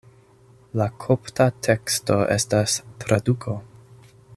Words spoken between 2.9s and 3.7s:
traduko.